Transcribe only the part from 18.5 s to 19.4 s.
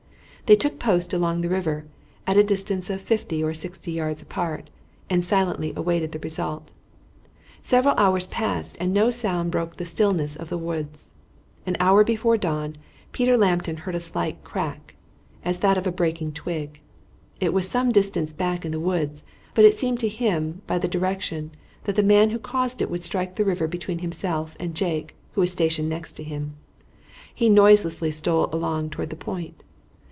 in the woods,